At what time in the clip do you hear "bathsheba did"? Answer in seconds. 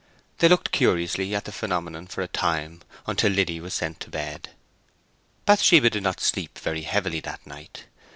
5.45-6.01